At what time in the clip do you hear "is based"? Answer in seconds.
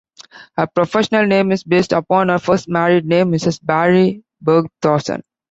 1.51-1.91